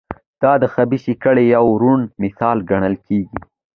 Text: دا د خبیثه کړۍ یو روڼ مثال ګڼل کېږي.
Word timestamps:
دا 0.41 0.53
د 0.61 0.63
خبیثه 0.73 1.13
کړۍ 1.23 1.45
یو 1.55 1.65
روڼ 1.81 1.99
مثال 2.23 2.57
ګڼل 2.69 2.95
کېږي. 3.07 3.37